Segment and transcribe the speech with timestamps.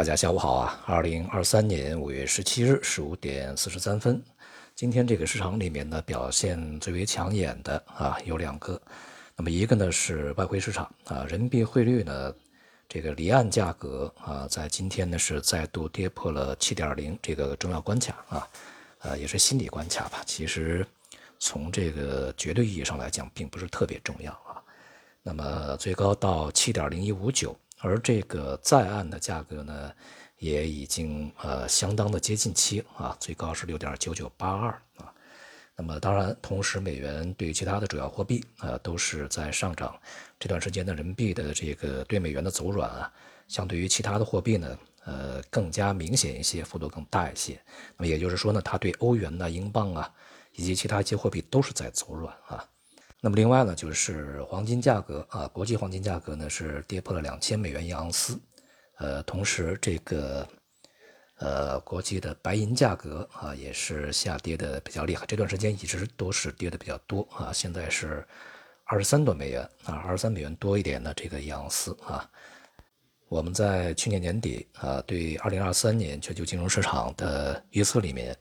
[0.00, 0.82] 大家下午好啊！
[0.86, 4.18] 二零二三年五月十七日十五点四十三分，
[4.74, 8.80] 今天这个市场里面呢，表现最为抢眼的啊有两个，
[9.36, 12.34] 那么一个呢是外汇市场啊，人民币汇率呢，
[12.88, 18.48] 这个离岸价格啊，在今天呢是再度跌破了七点零这个重要关卡啊，
[19.00, 20.22] 呃也是心理关卡吧。
[20.24, 20.82] 其实
[21.38, 24.64] 从这个绝对意义上来讲，并不是特别重要啊。
[25.22, 27.54] 那么最高到七点零一五九。
[27.80, 29.92] 而这个在岸的价格呢，
[30.38, 35.12] 也已经呃相当的接近期啊，最高是六点九九八二啊。
[35.76, 39.98] 那么当然，同时美元对于其他的主要货币啊都是在上涨。
[40.38, 43.10] 这段时间的人民币的这个对美元的走软啊，
[43.48, 47.58] 相对于其他的货币呢，呃更加明显一些，幅度更大一些。
[47.96, 50.12] 那么也就是说呢，它对欧元呢、英镑啊
[50.52, 52.62] 以及其他一些货币都是在走软啊。
[53.22, 58.40] 那么另外呢，就是黄金价格啊，国际黄金价格呢是跌破了两千美元一盎司，
[58.96, 60.48] 呃，同时这个
[61.36, 68.26] 呃国际的白银价格啊也是下跌的比较厉害，这段时间一直都是跌的比较多啊，现在是
[68.84, 72.26] 二十三多美元啊，二十三美元多一点的这个一盎司啊。
[73.28, 78.34] 我们在去年年底啊，对二零二三年全球金融市场的预测里面，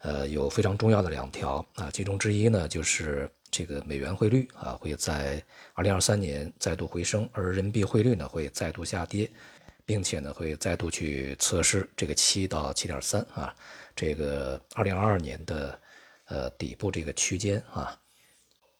[0.00, 3.26] 呃，有非常重要的两条啊，其中之一呢就是。
[3.50, 5.42] 这个美元汇率啊会在
[5.74, 9.28] 二零二三年再度回升，而人民币汇率呢会再度下跌，
[9.84, 13.54] 并且呢会再度去测试这个七到七点三啊，
[13.96, 15.80] 这个二零二二年的
[16.26, 17.98] 呃底部这个区间啊。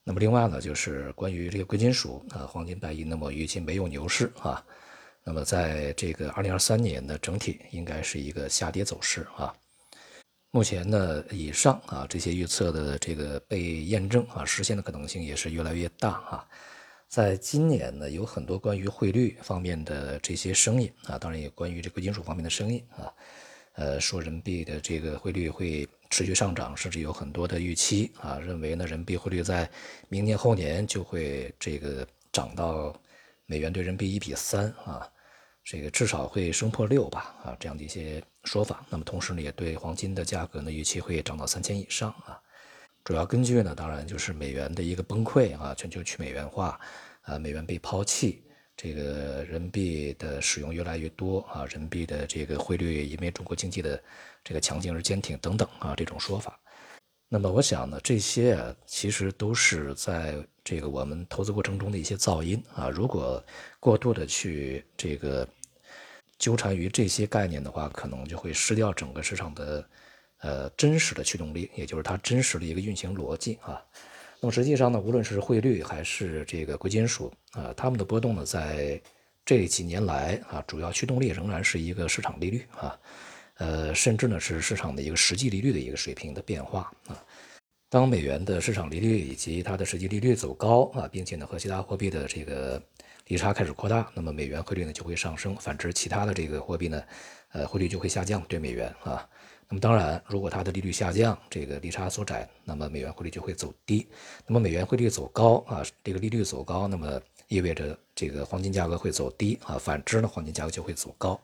[0.04, 4.64] 那么另外呢就是关于这个贵金属啊，黄金、白银，那么预计没有牛市啊，
[5.24, 9.54] 那么在这个二零二三年的整体应该是一个下跌走势啊。
[10.52, 16.48] 目前呢，以上啊这些预测的这个被验证啊，实现的可能性也是越来越大啊。
[17.06, 23.14] 在今年呢，有很多关于汇率方面的这些声音啊，当然也关于这贵金属方面的声音啊，
[23.74, 29.70] 呃，说人民币的这个汇率会持续上涨，甚至有很多的预期啊，认为呢人民币汇率在
[30.08, 32.92] 明年后年就会这个涨到
[33.46, 35.08] 美元对人民币一比三啊。
[35.62, 38.84] 这个至少会升破六吧，啊，这样的一些说法。
[38.88, 42.40] 那么同时呢，也对黄金的价格呢预期会涨到三千以上啊。
[43.04, 46.80] 主要根据呢，当然就是美元的一个崩溃啊，全球去美元化，
[47.22, 48.42] 啊，美元被抛弃，
[48.76, 54.02] 这个人民币的使用越来越多啊，人民币的这个汇率因为中国经济的
[54.42, 56.58] 这个强劲而坚挺等等啊，这种说法。
[57.30, 62.90] 那么我想呢，这些啊，其实都是在这个我们投资过程中的一些噪音啊。
[62.90, 63.42] 如果
[63.78, 65.48] 过度的去这个。
[66.40, 69.86] 纠缠于这些概念的话，可能就会失掉整个市场的，
[70.38, 73.78] 呃，真实的驱动力，也就是它真实的一个运行逻辑啊。
[74.40, 78.98] 那么实际上呢，无论是汇率还是这个贵金属啊，它们的波动呢，在
[79.44, 82.98] 这几年来啊，主要驱动力仍然是一个市场利率啊，
[83.60, 87.22] 呃，甚至呢是市场的一个实际利率的一个水平的变化啊。
[87.90, 92.82] 当美元的市场利率以及它的实际利率走高啊，并且呢和其他货币的这个
[93.26, 97.02] 利差开始扩大，那么美元汇率呢就会上升，反之其他的这个货币呢，
[97.52, 99.28] 呃汇率就会下降对美元啊。
[99.68, 104.08] 那么当然，如果它的利率下降，这个利差缩窄，那么美元汇率就会走低。
[104.46, 109.76] 那么美元汇率走高啊，这个利率走高，那么意味着这个黄金价格会走低啊。
[109.78, 111.40] 反之呢，黄金价格就会走高。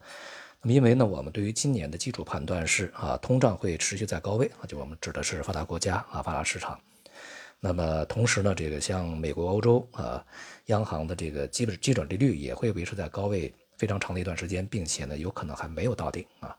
[0.69, 6.79] 因为呢，我们对于今年的基础判断是啊，通胀会持续在高位啊，就我们指的是发达国家啊，发达市场。
[7.61, 10.25] 那么同时呢，这个像美国、欧洲啊，
[10.67, 16.55] 央行的这个基本基准利率也会维持在高位非常长的一段时间，并且呢，有可能还没有到顶啊。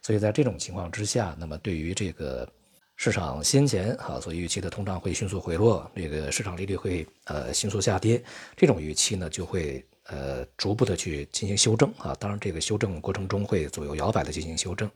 [0.00, 2.48] 所以在这种情况之下，那么对于这个
[2.96, 8.22] 市场先前啊所预期的通胀会迅速回落，这个市场利率会呃迅速下跌，
[8.56, 9.84] 这种预期呢就会。
[10.10, 14.90] 呃，逐步的去进行修正啊，当然这个修正过程中会左右摇摆的进行修正。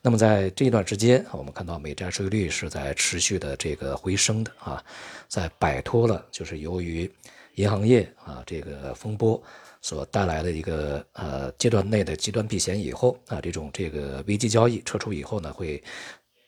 [0.00, 4.82] 那么在这一段时间，我们看到美债收益率是在持续的这个回升的啊，
[5.28, 7.10] 在摆脱了就是由于
[7.56, 9.40] 银行业啊这个风波
[9.82, 15.82] 所带来的一个呃阶段内的极端避险以后啊，这种这个危机交易撤出以后呢会。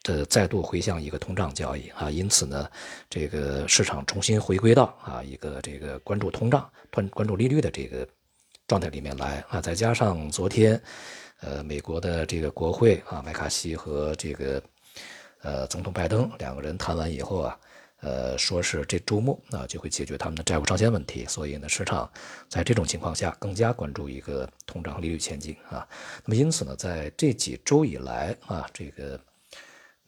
[0.06, 2.70] 呃再度回向一个通胀交易啊，因此呢，
[3.10, 8.06] 这个市场重新回归到啊一个这个关注通胀、关关注利率的这个
[8.68, 10.80] 状态里面来啊，再加上昨天，
[11.40, 14.62] 呃，美国的这个国会啊，麦卡锡和这个
[15.42, 17.58] 呃总统拜登两个人谈完以后啊，
[18.00, 22.08] 呃，说是这周末啊就会解决他们的债务上限问题，所以呢，市场
[22.48, 25.86] 在这种情况下更加关注一个通胀利率前景啊。
[26.24, 29.18] 那么因此呢，在这几周以来啊，这个。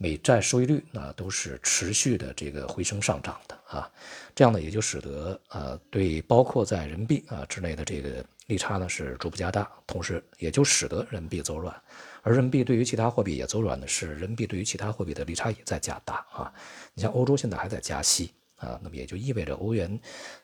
[0.01, 3.91] 美债收益率啊都是持续的这个回升上涨的啊，
[4.33, 11.75] 这样呢也就使得呃对包括在人民币啊之内的这个利差呢是逐步加大，同时也就使得人民币走软。
[12.21, 16.53] 而人民币对于其他货币也走软的是，人民币对于其他货币的利差也在加大啊。
[16.93, 19.99] 你像欧洲现在还在加息啊，那么也就意味着欧元，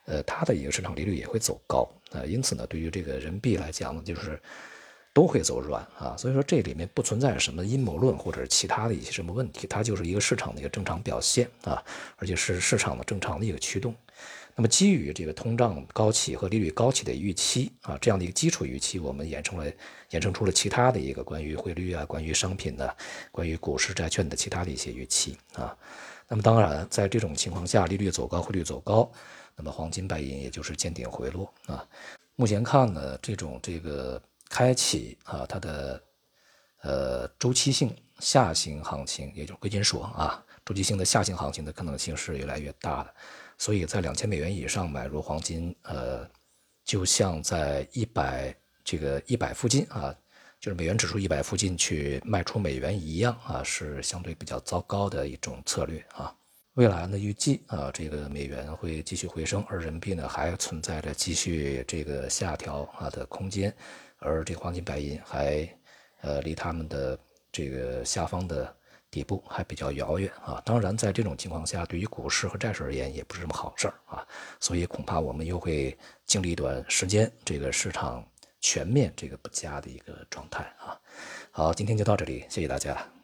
[0.06, 2.24] 呃，它的一个市场利率也会走高啊。
[2.26, 4.38] 因此呢，对于这个人民币来讲呢，就是
[5.16, 6.14] 都会走软啊。
[6.18, 11.82] 所以说这里面不存在什么阴谋论或者是其他的一些什么问题，它就是一个市场的一个正常表现啊，
[12.18, 13.96] 而且是市场的正常的一个驱动。
[14.58, 19.66] 那么基于这个通胀高企和利率高企的预期啊，这样的一个基础预期，我们衍生了
[20.12, 22.96] 衍生出了其他的一个关于汇率啊、关于商品的、
[23.32, 25.76] 关于股市债券的其他的一些预期啊。
[26.28, 29.12] 那么当然，在这种情况下，利率走高，汇率走高，
[29.58, 31.86] 那么黄金、白银也就是见顶回落啊。
[32.38, 36.04] 目前看呢，这种这个开启啊，它的
[36.82, 43.14] 呃周期性下行行情，也就是贵金属啊，周期性的下行行情的可能性是越来越大的。
[43.58, 46.30] 所以在两千美元以上买入黄金，呃，
[46.84, 50.14] 就像在一百这个一百附近啊，
[50.60, 56.36] 就是美元指数一百附近去卖出美元一样啊，是相对比较糟糕的一种策略啊。
[56.76, 63.74] 未来呢，预计啊，这个美元会继续回升，而人民币呢还存在着继续这个下调啊的空间，
[64.20, 65.68] 而这黄金、白银还
[66.22, 67.18] 呃离他们的
[67.52, 68.76] 这个下方的。
[69.12, 74.28] 底部还比较遥远啊，当然，在这种情况下，对于股市和债市而言，也不是什么好事儿啊，
[74.60, 78.28] 所以恐怕我们又会经历一段时间这个市场
[78.60, 81.00] 全面这个不佳的一个状态啊。
[81.50, 83.15] 好，今天就到这里，谢谢大家。